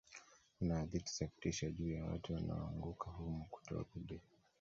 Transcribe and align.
kuna 0.59 0.75
hadithi 0.77 1.13
za 1.13 1.27
kutisha 1.27 1.71
juu 1.71 1.91
ya 1.91 2.05
watu 2.05 2.33
wanaoanguka 2.33 3.11
humo 3.11 3.45
kutorudi 3.49 4.19